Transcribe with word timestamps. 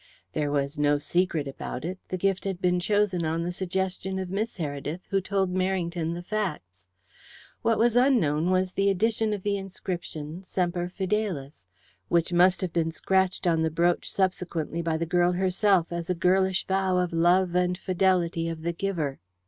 There 0.33 0.49
was 0.49 0.79
no 0.79 0.97
secret 0.97 1.47
about 1.47 1.85
it; 1.85 1.99
the 2.09 2.17
gift 2.17 2.43
had 2.43 2.59
been 2.59 2.79
chosen 2.79 3.23
on 3.23 3.43
the 3.43 3.51
suggestion 3.51 4.17
of 4.17 4.31
Miss 4.31 4.57
Heredith, 4.57 5.01
who 5.11 5.21
told 5.21 5.53
Merrington 5.53 6.15
the 6.15 6.23
facts. 6.23 6.87
What 7.61 7.77
was 7.77 7.95
unknown 7.95 8.49
was 8.49 8.71
the 8.71 8.89
addition 8.89 9.31
of 9.31 9.43
the 9.43 9.57
inscription, 9.57 10.41
"Semper 10.41 10.89
Fidelis," 10.89 11.67
which 12.09 12.33
must 12.33 12.61
have 12.61 12.73
been 12.73 12.89
scratched 12.89 13.45
on 13.45 13.61
the 13.61 13.69
brooch 13.69 14.11
subsequently 14.11 14.81
by 14.81 14.97
the 14.97 15.05
girl 15.05 15.33
herself 15.33 15.91
as 15.91 16.09
a 16.09 16.15
girlish 16.15 16.65
vow 16.65 16.97
of 16.97 17.13
love 17.13 17.53
and 17.53 17.77
fidelity 17.77 18.49
of 18.49 18.63
the 18.63 18.73
giver. 18.73 19.19